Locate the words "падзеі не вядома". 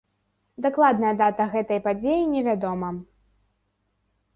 1.85-2.89